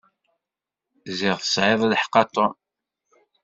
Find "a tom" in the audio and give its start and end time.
2.21-2.53